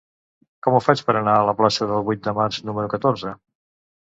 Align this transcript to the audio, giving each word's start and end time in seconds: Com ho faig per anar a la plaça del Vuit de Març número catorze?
Com 0.67 0.77
ho 0.77 0.79
faig 0.85 1.03
per 1.09 1.15
anar 1.19 1.35
a 1.41 1.45
la 1.49 1.55
plaça 1.59 1.89
del 1.91 2.01
Vuit 2.09 2.25
de 2.29 2.35
Març 2.41 2.61
número 2.71 2.93
catorze? 2.95 3.37